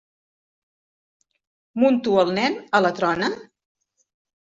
Munto 1.83 2.15
el 2.21 2.31
nen 2.39 2.57
a 2.79 2.81
la 2.87 2.93
trona? 3.01 3.29